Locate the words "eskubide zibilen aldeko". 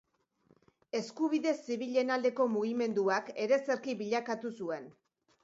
0.99-2.49